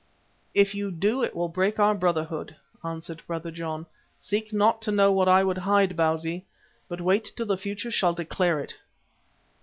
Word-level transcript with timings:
"If 0.55 0.73
you 0.73 0.89
do, 0.89 1.21
it 1.21 1.35
will 1.35 1.47
break 1.47 1.77
our 1.77 1.93
brotherhood," 1.93 2.55
answered 2.83 3.21
Brother 3.27 3.51
John. 3.51 3.85
"Seek 4.17 4.51
not 4.51 4.81
to 4.81 4.91
know 4.91 5.11
what 5.11 5.27
I 5.27 5.43
would 5.43 5.59
hide, 5.59 5.95
Bausi, 5.95 6.43
but 6.87 7.01
wait 7.01 7.31
till 7.37 7.45
the 7.45 7.55
future 7.55 7.91
shall 7.91 8.15
declare 8.15 8.59
it." 8.61 8.75